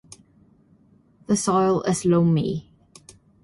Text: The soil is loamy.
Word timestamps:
The 1.27 1.37
soil 1.37 1.83
is 1.83 2.05
loamy. 2.05 2.71